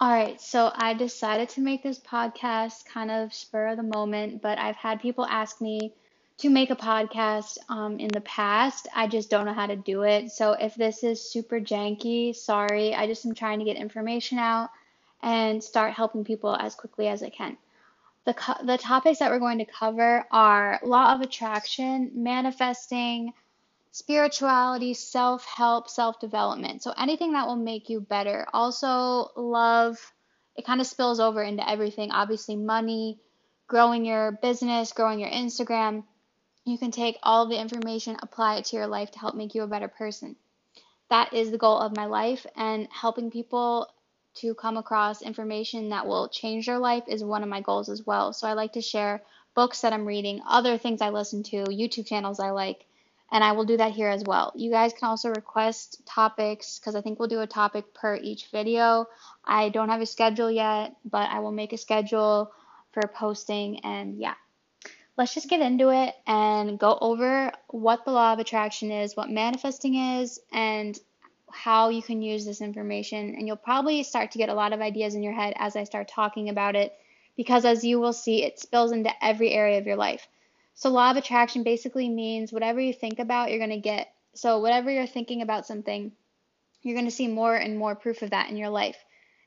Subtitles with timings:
[0.00, 4.40] All right, so I decided to make this podcast kind of spur of the moment,
[4.40, 5.92] but I've had people ask me
[6.36, 8.86] to make a podcast um, in the past.
[8.94, 10.30] I just don't know how to do it.
[10.30, 12.94] So if this is super janky, sorry.
[12.94, 14.70] I just am trying to get information out
[15.20, 17.56] and start helping people as quickly as I can.
[18.24, 23.32] The, co- the topics that we're going to cover are law of attraction, manifesting,
[23.92, 26.82] spirituality, self help, self development.
[26.82, 28.46] So anything that will make you better.
[28.52, 29.98] Also, love,
[30.56, 32.10] it kind of spills over into everything.
[32.10, 33.18] Obviously, money,
[33.66, 36.04] growing your business, growing your Instagram.
[36.64, 39.62] You can take all the information, apply it to your life to help make you
[39.62, 40.36] a better person.
[41.08, 43.88] That is the goal of my life, and helping people
[44.34, 48.06] to come across information that will change their life is one of my goals as
[48.06, 48.32] well.
[48.32, 49.22] So I like to share
[49.54, 52.84] books that I'm reading, other things I listen to, YouTube channels I like,
[53.30, 54.52] and I will do that here as well.
[54.56, 58.46] You guys can also request topics because I think we'll do a topic per each
[58.50, 59.06] video.
[59.44, 62.52] I don't have a schedule yet, but I will make a schedule
[62.92, 64.34] for posting and yeah.
[65.16, 69.28] Let's just get into it and go over what the law of attraction is, what
[69.28, 70.96] manifesting is, and
[71.50, 73.34] how you can use this information.
[73.34, 75.84] And you'll probably start to get a lot of ideas in your head as I
[75.84, 76.92] start talking about it
[77.36, 80.28] because as you will see, it spills into every area of your life.
[80.78, 84.14] So, law of attraction basically means whatever you think about, you're going to get.
[84.34, 86.12] So, whatever you're thinking about something,
[86.82, 88.96] you're going to see more and more proof of that in your life.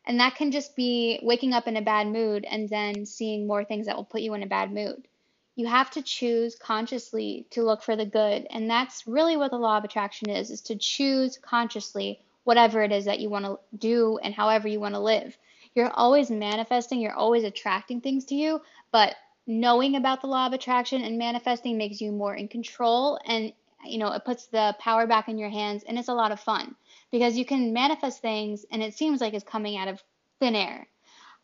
[0.06, 3.64] And that can just be waking up in a bad mood and then seeing more
[3.64, 5.08] things that will put you in a bad mood.
[5.56, 8.46] You have to choose consciously to look for the good.
[8.50, 12.92] And that's really what the law of attraction is, is to choose consciously whatever it
[12.92, 15.38] is that you want to do and however you want to live.
[15.76, 19.16] You're always manifesting, you're always attracting things to you, but
[19.48, 23.52] knowing about the law of attraction and manifesting makes you more in control and
[23.86, 26.40] you know it puts the power back in your hands and it's a lot of
[26.40, 26.76] fun
[27.12, 30.02] because you can manifest things and it seems like it's coming out of
[30.40, 30.88] thin air.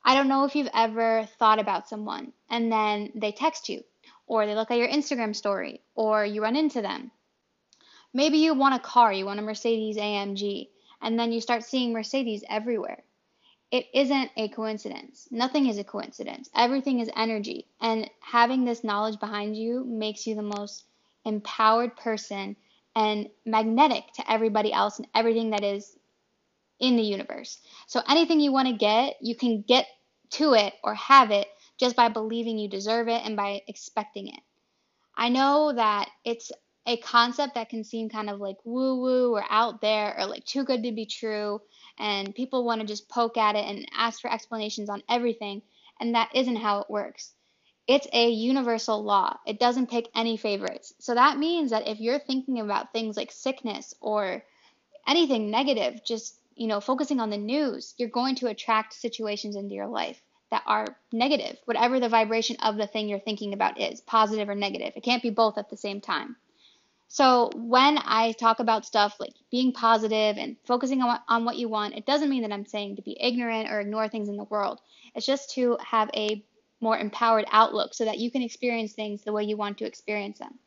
[0.06, 3.84] I don't know if you've ever thought about someone and then they text you
[4.28, 7.12] or they look at your instagram story or you run into them.
[8.14, 10.70] Maybe you want a car you want a mercedes amg
[11.02, 13.04] and then you start seeing mercedes everywhere
[13.72, 15.28] it isn't a coincidence.
[15.30, 16.50] Nothing is a coincidence.
[16.56, 17.68] Everything is energy.
[17.82, 20.86] And having this knowledge behind you makes you the most
[21.26, 22.56] empowered person
[22.96, 25.98] and magnetic to everybody else and everything that is
[26.80, 27.60] in the universe.
[27.88, 29.88] So anything you want to get, you can get
[30.32, 34.40] to it or have it just by believing you deserve it and by expecting it.
[35.16, 36.52] I know that it's
[36.88, 40.46] a concept that can seem kind of like woo woo or out there or like
[40.46, 41.62] too good to be true
[42.00, 45.62] and people want to just poke at it and ask for explanations on everything,
[46.00, 47.34] and that isn't how it works.
[47.88, 49.38] It's a universal law.
[49.46, 50.94] It doesn't pick any favorites.
[51.00, 54.44] So that means that if you're thinking about things like sickness or
[55.08, 59.74] anything negative, just, you know, focusing on the news, you're going to attract situations into
[59.74, 60.22] your life
[60.52, 64.56] that are negative, whatever the vibration of the thing you're thinking about is, positive or
[64.56, 64.94] negative.
[64.96, 66.36] It can't be both at the same time.
[67.10, 71.70] So when I talk about stuff like being positive and focusing on on what you
[71.70, 74.44] want, it doesn't mean that I'm saying to be ignorant or ignore things in the
[74.44, 74.82] world.
[75.16, 76.44] It's just to have a
[76.82, 80.40] more empowered outlook so that you can experience things the way you want to experience
[80.40, 80.60] them.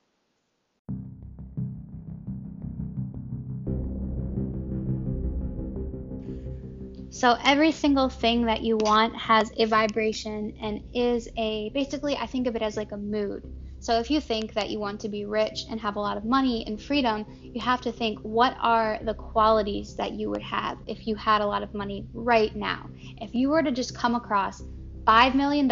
[7.12, 12.26] So every single thing that you want has a vibration and is a basically I
[12.26, 13.44] think of it as like a mood.
[13.80, 16.24] So if you think that you want to be rich and have a lot of
[16.26, 20.76] money and freedom, you have to think what are the qualities that you would have
[20.86, 22.90] if you had a lot of money right now.
[23.22, 24.62] If you were to just come across
[25.04, 25.64] $5 million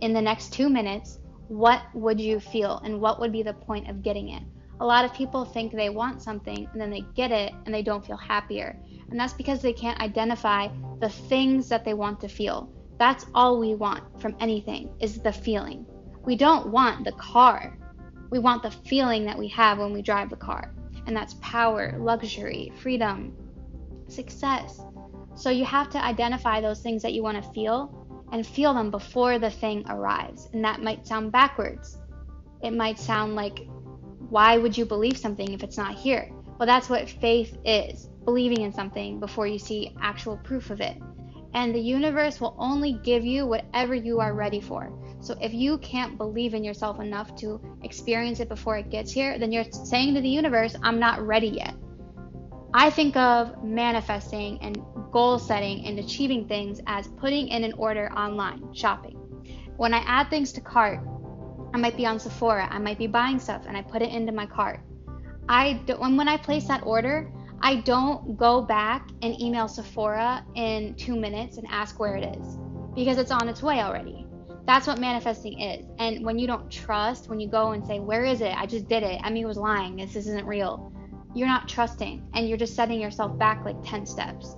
[0.00, 3.88] in the next two minutes, what would you feel and what would be the point
[3.88, 4.42] of getting it?
[4.80, 7.82] A lot of people think they want something and then they get it and they
[7.82, 8.76] don't feel happier.
[9.08, 10.66] And that's because they can't identify
[11.00, 12.72] the things that they want to feel.
[12.98, 15.86] That's all we want from anything is the feeling.
[16.24, 17.76] We don't want the car.
[18.30, 20.74] We want the feeling that we have when we drive the car.
[21.06, 23.34] And that's power, luxury, freedom,
[24.08, 24.80] success.
[25.34, 27.96] So you have to identify those things that you want to feel
[28.32, 30.48] and feel them before the thing arrives.
[30.52, 31.98] And that might sound backwards.
[32.62, 33.66] It might sound like,
[34.28, 36.30] why would you believe something if it's not here?
[36.58, 40.98] Well, that's what faith is believing in something before you see actual proof of it.
[41.54, 44.92] And the universe will only give you whatever you are ready for.
[45.20, 49.38] So if you can't believe in yourself enough to experience it before it gets here,
[49.38, 51.74] then you're saying to the universe, I'm not ready yet.
[52.72, 54.80] I think of manifesting and
[55.10, 59.16] goal setting and achieving things as putting in an order online, shopping.
[59.76, 61.00] When I add things to cart,
[61.74, 64.32] I might be on Sephora, I might be buying stuff, and I put it into
[64.32, 64.80] my cart.
[65.48, 66.16] I don't.
[66.16, 67.32] when I place that order,
[67.62, 72.58] I don't go back and email Sephora in two minutes and ask where it is
[72.94, 74.26] because it's on its way already.
[74.66, 75.86] That's what manifesting is.
[75.98, 78.56] And when you don't trust, when you go and say, Where is it?
[78.56, 79.20] I just did it.
[79.24, 79.96] Emmy was lying.
[79.96, 80.92] This isn't real.
[81.34, 84.56] You're not trusting and you're just setting yourself back like 10 steps.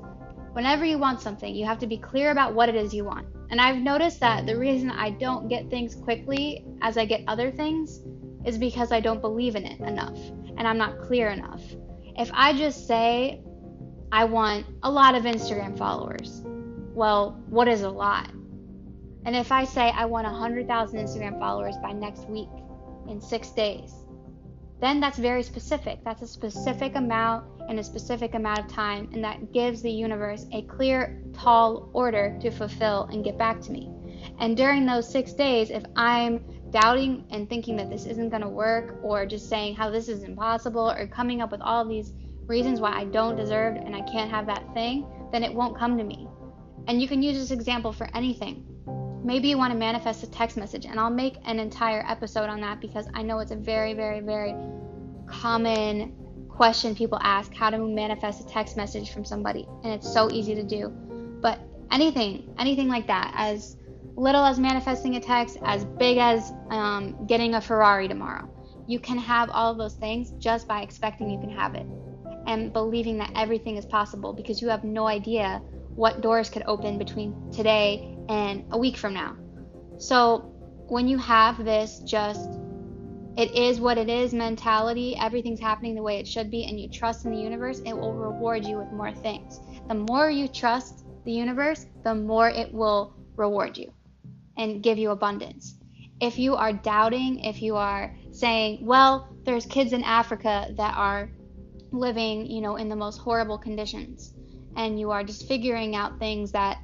[0.52, 3.26] Whenever you want something, you have to be clear about what it is you want.
[3.50, 7.50] And I've noticed that the reason I don't get things quickly as I get other
[7.50, 8.00] things
[8.44, 10.18] is because I don't believe in it enough
[10.56, 11.62] and I'm not clear enough.
[12.16, 13.42] If I just say,
[14.10, 16.42] I want a lot of Instagram followers,
[16.94, 18.30] well, what is a lot?
[19.24, 22.48] And if I say I want 100,000 Instagram followers by next week
[23.08, 23.92] in six days,
[24.80, 26.00] then that's very specific.
[26.04, 30.46] That's a specific amount in a specific amount of time, and that gives the universe
[30.52, 33.88] a clear, tall order to fulfill and get back to me.
[34.40, 38.48] And during those six days, if I'm doubting and thinking that this isn't going to
[38.48, 42.12] work, or just saying how this is impossible, or coming up with all these
[42.46, 45.96] reasons why I don't deserve and I can't have that thing, then it won't come
[45.98, 46.26] to me.
[46.88, 48.66] And you can use this example for anything.
[49.24, 52.60] Maybe you want to manifest a text message, and I'll make an entire episode on
[52.62, 54.54] that because I know it's a very, very, very
[55.26, 56.14] common
[56.48, 60.54] question people ask how to manifest a text message from somebody, and it's so easy
[60.54, 60.88] to do.
[61.40, 61.60] But
[61.90, 63.76] anything, anything like that, as
[64.16, 68.48] little as manifesting a text, as big as um, getting a Ferrari tomorrow,
[68.86, 71.86] you can have all of those things just by expecting you can have it
[72.46, 75.60] and believing that everything is possible because you have no idea
[75.94, 79.36] what doors could open between today and a week from now.
[79.98, 80.52] So
[80.88, 82.58] when you have this just
[83.38, 86.90] it is what it is mentality, everything's happening the way it should be, and you
[86.90, 89.58] trust in the universe, it will reward you with more things.
[89.88, 93.90] The more you trust the universe, the more it will reward you
[94.56, 95.76] and give you abundance.
[96.20, 101.30] If you are doubting, if you are saying, well, there's kids in Africa that are
[101.90, 104.32] living, you know, in the most horrible conditions,
[104.76, 106.78] and you are just figuring out things that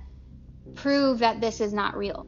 [0.74, 2.26] prove that this is not real.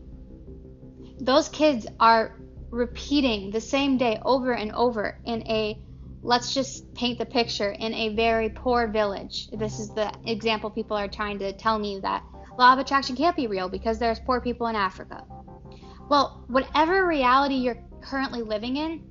[1.21, 2.39] Those kids are
[2.71, 5.79] repeating the same day over and over in a
[6.23, 9.49] let's just paint the picture in a very poor village.
[9.53, 12.23] This is the example people are trying to tell me that
[12.59, 15.25] law of attraction can't be real because there's poor people in Africa.
[16.09, 19.05] Well, whatever reality you're currently living in,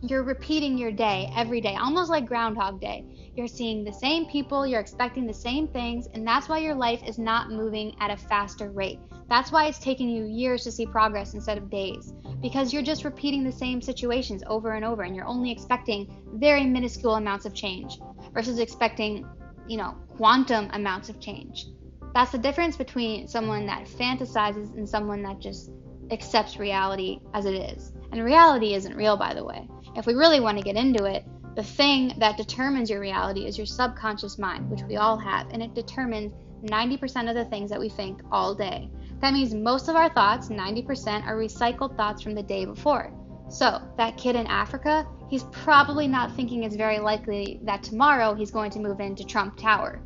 [0.00, 3.04] you're repeating your day every day, almost like Groundhog Day.
[3.34, 7.02] You're seeing the same people, you're expecting the same things, and that's why your life
[7.06, 9.00] is not moving at a faster rate.
[9.28, 13.04] That's why it's taking you years to see progress instead of days, because you're just
[13.04, 17.52] repeating the same situations over and over, and you're only expecting very minuscule amounts of
[17.52, 17.98] change
[18.32, 19.26] versus expecting,
[19.66, 21.66] you know, quantum amounts of change.
[22.14, 25.70] That's the difference between someone that fantasizes and someone that just
[26.10, 27.92] accepts reality as it is.
[28.12, 29.68] And reality isn't real, by the way.
[29.94, 31.24] If we really want to get into it,
[31.54, 35.62] the thing that determines your reality is your subconscious mind, which we all have, and
[35.62, 36.32] it determines
[36.62, 38.90] 90% of the things that we think all day.
[39.20, 43.12] That means most of our thoughts, 90%, are recycled thoughts from the day before.
[43.48, 48.50] So, that kid in Africa, he's probably not thinking it's very likely that tomorrow he's
[48.50, 50.00] going to move into Trump Tower.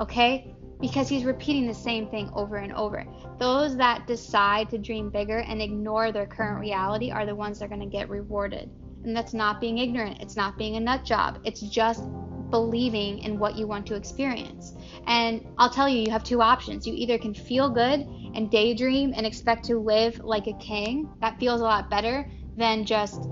[0.00, 0.55] Okay?
[0.80, 3.04] Because he's repeating the same thing over and over.
[3.38, 7.66] Those that decide to dream bigger and ignore their current reality are the ones that
[7.66, 8.70] are going to get rewarded.
[9.04, 10.20] And that's not being ignorant.
[10.20, 11.40] It's not being a nut job.
[11.44, 12.02] It's just
[12.50, 14.74] believing in what you want to experience.
[15.06, 16.86] And I'll tell you, you have two options.
[16.86, 18.00] You either can feel good
[18.34, 21.08] and daydream and expect to live like a king.
[21.20, 23.22] That feels a lot better than just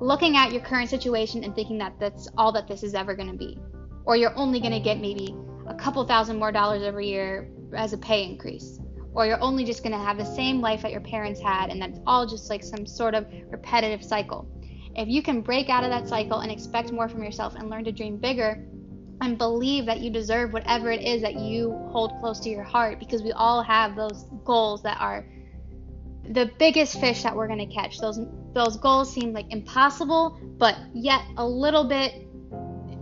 [0.00, 3.30] looking at your current situation and thinking that that's all that this is ever going
[3.30, 3.58] to be.
[4.04, 5.34] Or you're only going to get maybe
[5.68, 8.78] a couple thousand more dollars every year as a pay increase.
[9.12, 11.80] Or you're only just going to have the same life that your parents had and
[11.80, 14.48] that's all just like some sort of repetitive cycle.
[14.94, 17.84] If you can break out of that cycle and expect more from yourself and learn
[17.84, 18.66] to dream bigger
[19.20, 22.98] and believe that you deserve whatever it is that you hold close to your heart,
[22.98, 25.26] because we all have those goals that are
[26.30, 27.98] the biggest fish that we're going to catch.
[27.98, 28.20] Those
[28.52, 32.26] those goals seem like impossible, but yet a little bit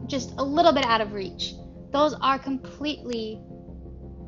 [0.06, 1.54] just a little bit out of reach.
[1.94, 3.40] Those are completely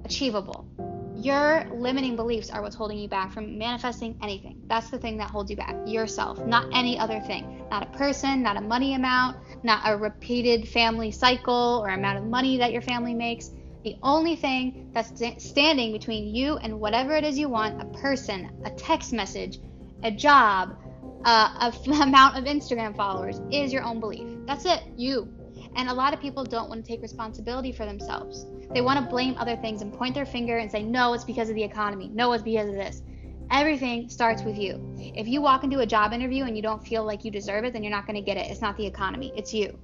[0.05, 0.69] achievable.
[1.17, 4.63] Your limiting beliefs are what's holding you back from manifesting anything.
[4.69, 5.75] That's the thing that holds you back.
[5.85, 7.65] Yourself, not any other thing.
[7.69, 12.25] Not a person, not a money amount, not a repeated family cycle or amount of
[12.25, 13.51] money that your family makes.
[13.83, 18.63] The only thing that's standing between you and whatever it is you want a person,
[18.65, 19.59] a text message,
[20.05, 20.77] a job,
[21.25, 24.29] uh, a f- amount of Instagram followers is your own belief.
[24.47, 25.36] That's it, you.
[25.77, 28.47] And a lot of people don't want to take responsibility for themselves.
[28.73, 31.51] They want to blame other things and point their finger and say, no, it's because
[31.51, 32.11] of the economy.
[32.13, 33.03] No, it's because of this.
[33.51, 34.95] Everything starts with you.
[34.99, 37.75] If you walk into a job interview and you don't feel like you deserve it,
[37.75, 38.51] then you're not going to get it.
[38.51, 39.79] It's not the economy, it's you.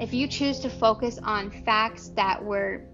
[0.00, 2.86] if you choose to focus on facts that were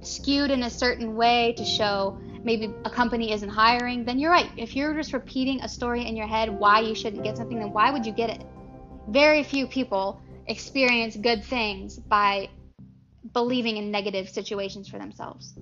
[0.00, 4.50] skewed in a certain way to show maybe a company isn't hiring, then you're right.
[4.56, 7.72] If you're just repeating a story in your head why you shouldn't get something, then
[7.72, 8.42] why would you get it?
[9.08, 10.20] Very few people
[10.50, 12.48] experience good things by
[13.32, 15.54] believing in negative situations for themselves.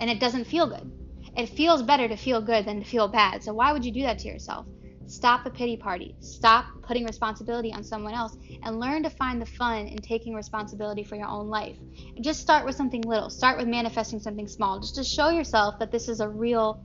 [0.00, 0.92] And it doesn't feel good.
[1.36, 3.42] It feels better to feel good than to feel bad.
[3.42, 4.66] So why would you do that to yourself?
[5.06, 6.14] Stop the pity party.
[6.20, 11.04] Stop putting responsibility on someone else and learn to find the fun in taking responsibility
[11.04, 11.76] for your own life.
[12.16, 13.30] And just start with something little.
[13.30, 16.82] Start with manifesting something small just to show yourself that this is a real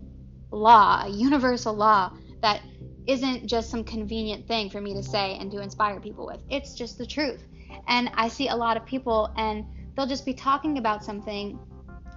[0.51, 2.61] law, a universal law that
[3.07, 6.39] isn't just some convenient thing for me to say and to inspire people with.
[6.49, 7.43] It's just the truth.
[7.87, 9.65] And I see a lot of people and
[9.95, 11.59] they'll just be talking about something.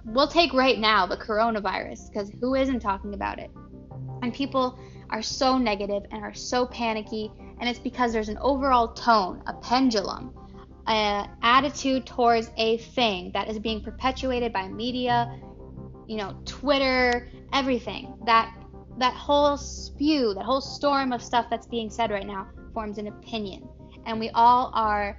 [0.05, 3.51] We'll take right now the coronavirus because who isn't talking about it?
[4.21, 4.77] And people
[5.09, 9.53] are so negative and are so panicky, and it's because there's an overall tone, a
[9.53, 10.33] pendulum,
[10.87, 15.39] an attitude towards a thing that is being perpetuated by media,
[16.07, 18.15] you know, Twitter, everything.
[18.25, 18.53] That
[18.97, 23.07] that whole spew, that whole storm of stuff that's being said right now forms an
[23.07, 23.67] opinion.
[24.05, 25.17] And we all are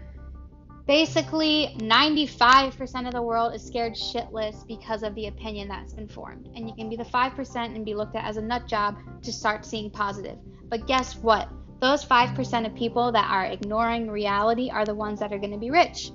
[0.87, 6.49] Basically, 95% of the world is scared shitless because of the opinion that's been formed.
[6.55, 9.33] And you can be the 5% and be looked at as a nut job to
[9.33, 10.39] start seeing positive.
[10.69, 11.49] But guess what?
[11.81, 15.59] Those 5% of people that are ignoring reality are the ones that are going to
[15.59, 16.13] be rich.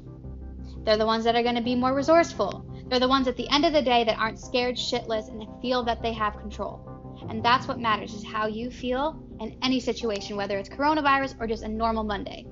[0.85, 2.65] They're the ones that are going to be more resourceful.
[2.87, 5.83] They're the ones at the end of the day that aren't scared shitless and feel
[5.83, 6.90] that they have control.
[7.29, 11.47] And that's what matters is how you feel in any situation, whether it's coronavirus or
[11.47, 12.45] just a normal Monday.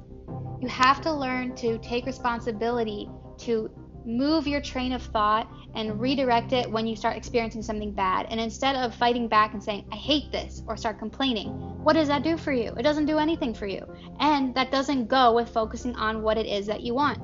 [0.61, 3.09] You have to learn to take responsibility
[3.39, 3.69] to
[4.05, 8.25] move your train of thought and redirect it when you start experiencing something bad.
[8.29, 11.49] And instead of fighting back and saying, I hate this, or start complaining,
[11.83, 12.73] what does that do for you?
[12.77, 13.85] It doesn't do anything for you.
[14.19, 17.19] And that doesn't go with focusing on what it is that you want.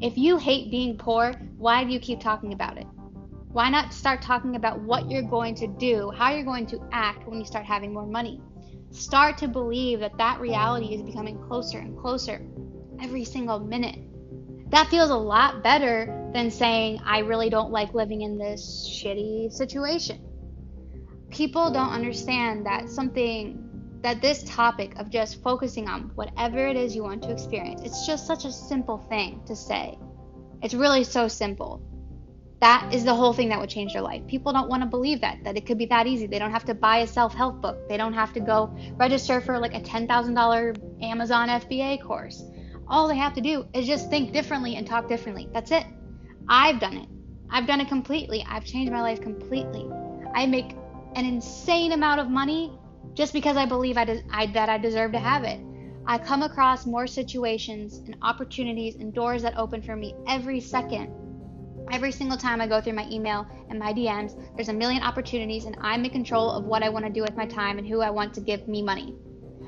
[0.00, 2.86] If you hate being poor, why do you keep talking about it?
[3.58, 7.26] Why not start talking about what you're going to do, how you're going to act
[7.26, 8.40] when you start having more money?
[8.92, 12.40] Start to believe that that reality is becoming closer and closer
[13.02, 13.98] every single minute.
[14.70, 19.50] That feels a lot better than saying, I really don't like living in this shitty
[19.50, 20.24] situation.
[21.28, 26.94] People don't understand that something, that this topic of just focusing on whatever it is
[26.94, 29.98] you want to experience, it's just such a simple thing to say.
[30.62, 31.82] It's really so simple.
[32.60, 34.26] That is the whole thing that would change their life.
[34.26, 36.26] People don't want to believe that, that it could be that easy.
[36.26, 37.88] They don't have to buy a self help book.
[37.88, 42.42] They don't have to go register for like a $10,000 Amazon FBA course.
[42.88, 45.48] All they have to do is just think differently and talk differently.
[45.52, 45.84] That's it.
[46.48, 47.08] I've done it.
[47.50, 48.44] I've done it completely.
[48.48, 49.88] I've changed my life completely.
[50.34, 50.74] I make
[51.14, 52.72] an insane amount of money
[53.14, 55.60] just because I believe I, I, that I deserve to have it.
[56.06, 61.12] I come across more situations and opportunities and doors that open for me every second.
[61.90, 65.64] Every single time I go through my email and my DMs, there's a million opportunities,
[65.64, 68.00] and I'm in control of what I want to do with my time and who
[68.00, 69.14] I want to give me money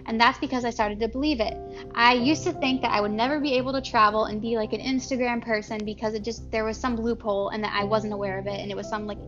[0.07, 1.57] and that's because I started to believe it.
[1.95, 4.73] I used to think that I would never be able to travel and be like
[4.73, 8.39] an Instagram person because it just there was some loophole and that I wasn't aware
[8.39, 9.19] of it and it was some like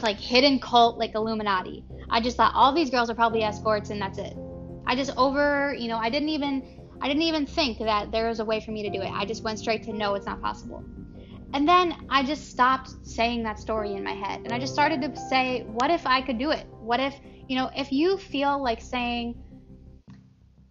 [0.00, 1.84] like hidden cult like Illuminati.
[2.10, 4.36] I just thought all these girls are probably escorts and that's it.
[4.86, 6.62] I just over, you know, I didn't even
[7.00, 9.10] I didn't even think that there was a way for me to do it.
[9.10, 10.84] I just went straight to no, it's not possible.
[11.54, 15.00] And then I just stopped saying that story in my head and I just started
[15.02, 16.66] to say, what if I could do it?
[16.80, 17.14] What if,
[17.48, 19.40] you know, if you feel like saying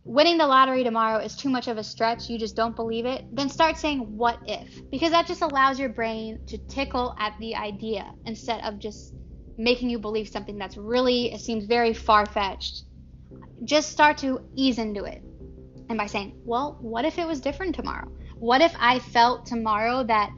[0.03, 3.23] winning the lottery tomorrow is too much of a stretch, you just don't believe it,
[3.31, 4.67] then start saying what if.
[4.91, 9.13] Because that just allows your brain to tickle at the idea instead of just
[9.57, 12.83] making you believe something that's really, it seems very far fetched.
[13.63, 15.23] Just start to ease into it.
[15.87, 18.09] And by saying, well, what if it was different tomorrow?
[18.35, 20.29] What if I felt tomorrow that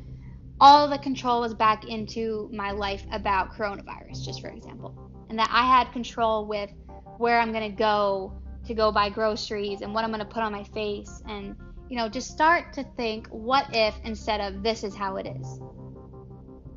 [0.60, 4.96] all the control was back into my life about coronavirus, just for example,
[5.30, 6.72] and that I had control with
[7.18, 8.34] where I'm going to go
[8.66, 11.56] to go buy groceries and what I'm going to put on my face and
[11.88, 15.60] you know just start to think what if instead of this is how it is.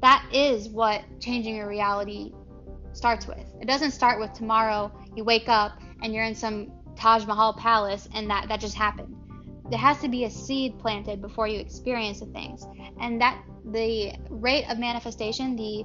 [0.02, 2.32] That is what changing your reality
[2.92, 3.44] starts with.
[3.60, 8.08] It doesn't start with tomorrow you wake up and you're in some Taj Mahal palace
[8.12, 9.14] and that that just happened.
[9.70, 12.66] There has to be a seed planted before you experience the things.
[13.00, 15.84] And that the rate of manifestation, the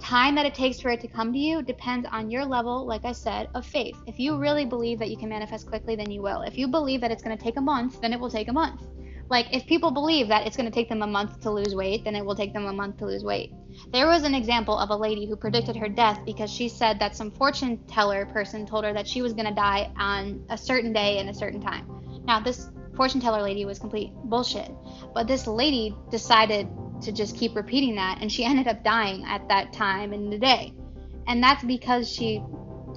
[0.00, 3.04] time that it takes for it to come to you depends on your level, like
[3.04, 3.96] I said, of faith.
[4.06, 6.42] If you really believe that you can manifest quickly, then you will.
[6.42, 8.52] If you believe that it's going to take a month, then it will take a
[8.52, 8.82] month.
[9.30, 12.04] Like, if people believe that it's going to take them a month to lose weight,
[12.04, 13.52] then it will take them a month to lose weight.
[13.90, 17.16] There was an example of a lady who predicted her death because she said that
[17.16, 20.92] some fortune teller person told her that she was going to die on a certain
[20.92, 21.86] day and a certain time.
[22.26, 24.70] Now, this fortune teller lady was complete bullshit.
[25.14, 26.68] But this lady decided
[27.04, 30.38] to just keep repeating that, and she ended up dying at that time in the
[30.38, 30.74] day.
[31.26, 32.42] And that's because she,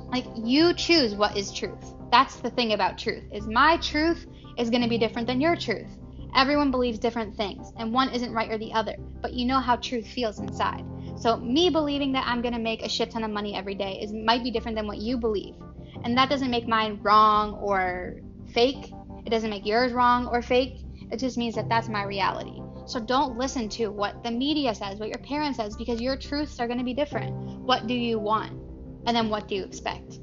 [0.09, 1.93] like, you choose what is truth.
[2.11, 3.23] That's the thing about truth.
[3.31, 4.25] Is my truth
[4.57, 5.87] is going to be different than your truth.
[6.35, 9.75] Everyone believes different things, and one isn't right or the other, but you know how
[9.75, 10.85] truth feels inside.
[11.17, 13.99] So me believing that I'm going to make a shit ton of money every day
[14.01, 15.55] is might be different than what you believe.
[16.03, 18.17] And that doesn't make mine wrong or
[18.53, 18.91] fake.
[19.25, 20.79] It doesn't make yours wrong or fake.
[21.11, 22.61] It just means that that's my reality.
[22.88, 26.60] So don't listen to what the media says, what your parents says because your truths
[26.62, 27.36] are going to be different.
[27.60, 28.53] What do you want?
[29.06, 30.20] And then what do you expect?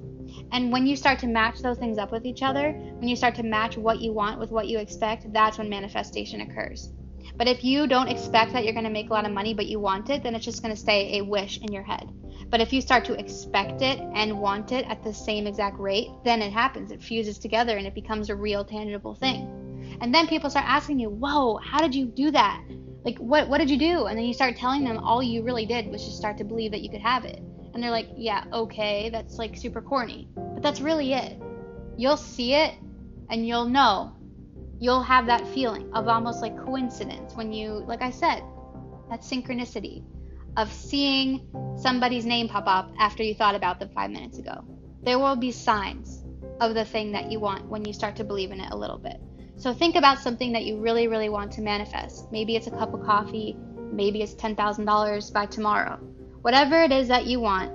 [0.50, 3.34] And when you start to match those things up with each other, when you start
[3.34, 6.90] to match what you want with what you expect, that's when manifestation occurs.
[7.36, 9.66] But if you don't expect that you're going to make a lot of money, but
[9.66, 12.08] you want it, then it's just going to stay a wish in your head.
[12.48, 16.08] But if you start to expect it and want it at the same exact rate,
[16.24, 16.92] then it happens.
[16.92, 19.63] It fuses together and it becomes a real, tangible thing.
[20.00, 22.62] And then people start asking you, Whoa, how did you do that?
[23.04, 24.06] Like, what, what did you do?
[24.06, 26.70] And then you start telling them all you really did was just start to believe
[26.70, 27.40] that you could have it.
[27.72, 30.28] And they're like, Yeah, okay, that's like super corny.
[30.36, 31.40] But that's really it.
[31.96, 32.74] You'll see it
[33.30, 34.14] and you'll know
[34.80, 38.42] you'll have that feeling of almost like coincidence when you, like I said,
[39.10, 40.04] that synchronicity
[40.56, 41.46] of seeing
[41.76, 44.64] somebody's name pop up after you thought about them five minutes ago.
[45.02, 46.22] There will be signs
[46.60, 48.98] of the thing that you want when you start to believe in it a little
[48.98, 49.20] bit.
[49.56, 52.30] So think about something that you really, really want to manifest.
[52.32, 53.56] Maybe it's a cup of coffee,
[53.92, 55.96] maybe it's $10,000 by tomorrow.
[56.42, 57.72] Whatever it is that you want,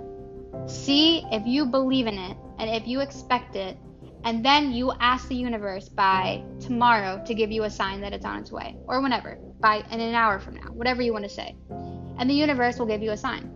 [0.70, 3.78] see if you believe in it and if you expect it
[4.24, 8.26] and then you ask the universe by tomorrow to give you a sign that it's
[8.26, 11.30] on its way, or whenever, by in an hour from now, whatever you want to
[11.30, 11.56] say.
[12.18, 13.50] And the universe will give you a sign.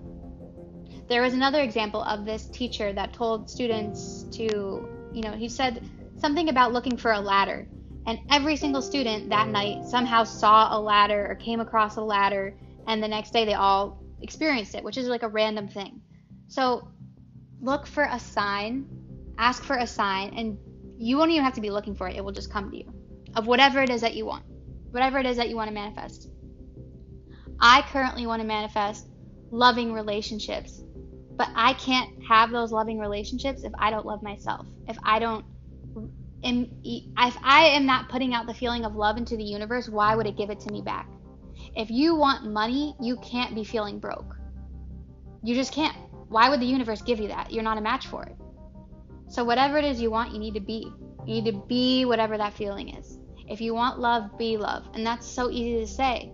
[1.10, 5.84] There was another example of this teacher that told students to, you know, he said
[6.18, 7.68] something about looking for a ladder.
[8.06, 12.56] And every single student that night somehow saw a ladder or came across a ladder,
[12.88, 16.02] and the next day they all experienced it, which is like a random thing.
[16.48, 16.88] So
[17.62, 18.86] look for a sign
[19.38, 20.58] ask for a sign, and
[20.98, 22.16] you won't even have to be looking for it.
[22.16, 22.94] It will just come to you
[23.36, 24.44] of whatever it is that you want,
[24.92, 26.30] whatever it is that you want to manifest.
[27.60, 29.08] I currently want to manifest
[29.52, 30.84] loving relationships,
[31.36, 34.68] but I can't have those loving relationships if I don't love myself.
[34.88, 35.46] If I don't
[36.44, 40.16] am, if I am not putting out the feeling of love into the universe, why
[40.16, 41.10] would it give it to me back?
[41.76, 44.36] If you want money, you can't be feeling broke.
[45.44, 45.96] You just can't.
[46.30, 47.52] Why would the universe give you that?
[47.52, 48.36] You're not a match for it.
[49.28, 50.92] So, whatever it is you want, you need to be.
[51.26, 53.18] You need to be whatever that feeling is.
[53.48, 54.88] If you want love, be love.
[54.94, 56.34] And that's so easy to say.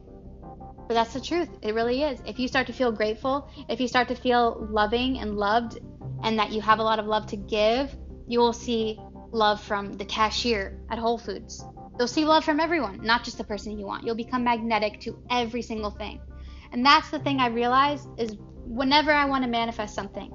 [0.88, 1.50] But that's the truth.
[1.62, 2.20] It really is.
[2.26, 5.80] If you start to feel grateful, if you start to feel loving and loved,
[6.24, 7.96] and that you have a lot of love to give,
[8.28, 9.00] you will see
[9.32, 11.64] love from the cashier at Whole Foods.
[11.98, 14.06] You'll see love from everyone, not just the person you want.
[14.06, 16.22] You'll become magnetic to every single thing.
[16.72, 20.32] And that's the thing I realize is whenever I want to manifest something,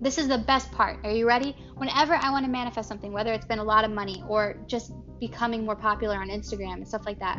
[0.00, 1.04] this is the best part.
[1.04, 1.56] Are you ready?
[1.76, 4.92] Whenever I want to manifest something, whether it's been a lot of money or just
[5.20, 7.38] becoming more popular on Instagram and stuff like that,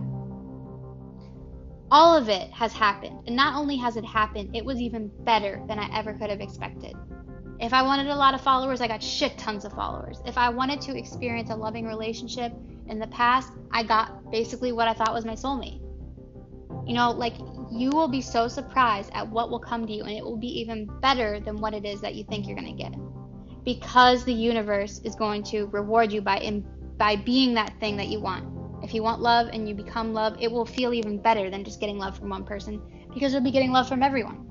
[1.91, 3.19] all of it has happened.
[3.27, 6.39] And not only has it happened, it was even better than I ever could have
[6.39, 6.95] expected.
[7.61, 10.19] If I wanted a lot of followers, I got shit tons of followers.
[10.25, 12.51] If I wanted to experience a loving relationship
[12.87, 15.79] in the past, I got basically what I thought was my soulmate.
[16.87, 17.35] You know, like
[17.71, 20.59] you will be so surprised at what will come to you, and it will be
[20.59, 22.95] even better than what it is that you think you're going to get.
[23.63, 26.63] Because the universe is going to reward you by
[26.97, 28.83] by being that thing that you want.
[28.83, 31.79] If you want love and you become love, it will feel even better than just
[31.79, 32.81] getting love from one person
[33.13, 34.50] because you'll be getting love from everyone.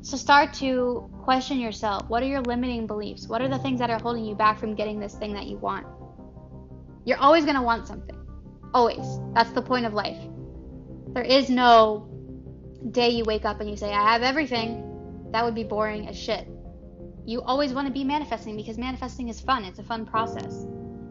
[0.00, 2.08] So start to question yourself.
[2.08, 3.28] What are your limiting beliefs?
[3.28, 5.58] What are the things that are holding you back from getting this thing that you
[5.58, 5.86] want?
[7.04, 8.16] You're always going to want something.
[8.72, 9.06] Always.
[9.34, 10.18] That's the point of life.
[11.14, 12.08] There is no
[12.90, 14.84] day you wake up and you say, I have everything.
[15.32, 16.48] That would be boring as shit.
[17.26, 19.64] You always want to be manifesting because manifesting is fun.
[19.64, 20.62] It's a fun process.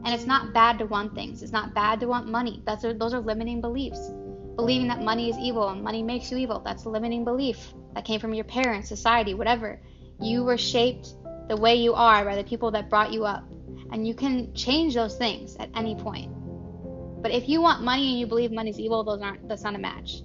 [0.06, 1.44] And it's not bad to want things.
[1.44, 2.64] It's not bad to want money.
[2.66, 4.12] That's those are limiting beliefs.
[4.56, 6.62] Believing that money is evil and money makes you evil.
[6.66, 7.74] That's a limiting belief.
[7.96, 9.82] That came from your parents, society, whatever.
[10.20, 11.16] You were shaped
[11.48, 13.44] the way you are by the people that brought you up.
[13.92, 16.32] And you can change those things at any point.
[17.22, 19.80] But if you want money and you believe money's evil, those aren't that's not a
[19.80, 20.22] match.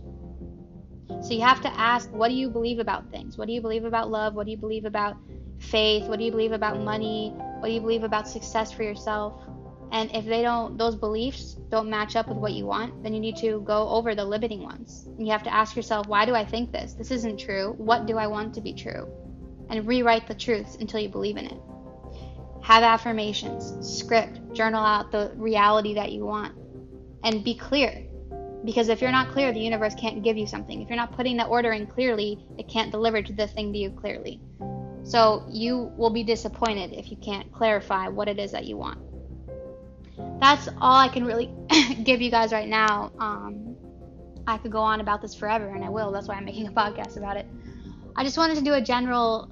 [1.22, 3.38] So you have to ask, what do you believe about things?
[3.38, 4.34] What do you believe about love?
[4.34, 5.16] What do you believe about
[5.58, 6.08] faith?
[6.08, 7.32] What do you believe about money?
[7.60, 9.40] What do you believe about success for yourself?
[9.92, 13.20] And if they don't those beliefs don't match up with what you want, then you
[13.20, 15.04] need to go over the limiting ones.
[15.06, 16.94] And you have to ask yourself, why do I think this?
[16.94, 17.74] This isn't true.
[17.76, 19.06] What do I want to be true?
[19.68, 21.58] And rewrite the truths until you believe in it.
[22.62, 26.54] Have affirmations, script, journal out the reality that you want
[27.22, 28.06] and be clear.
[28.64, 30.80] Because if you're not clear, the universe can't give you something.
[30.80, 33.78] If you're not putting the order in clearly, it can't deliver to the thing to
[33.78, 34.40] you clearly.
[35.02, 39.11] So you will be disappointed if you can't clarify what it is that you want.
[40.40, 41.50] That's all I can really
[42.04, 43.12] give you guys right now.
[43.18, 43.76] Um,
[44.46, 46.10] I could go on about this forever, and I will.
[46.10, 47.46] That's why I'm making a podcast about it.
[48.16, 49.50] I just wanted to do a general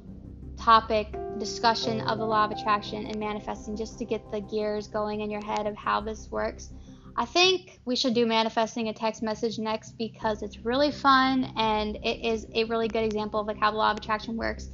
[0.58, 5.20] topic discussion of the law of attraction and manifesting just to get the gears going
[5.20, 6.70] in your head of how this works.
[7.16, 11.96] I think we should do manifesting a text message next because it's really fun and
[11.96, 14.68] it is a really good example of like how the law of attraction works.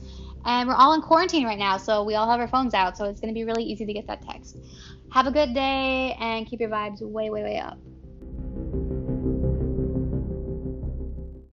[0.45, 3.07] And we're all in quarantine right now, so we all have our phones out, so
[3.07, 4.57] it's going to be really easy to get that text.
[5.11, 7.79] Have a good day and keep your vibes way, way, way up.